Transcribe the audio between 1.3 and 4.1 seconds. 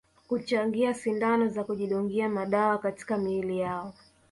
za kujidungia madawa katika miili yao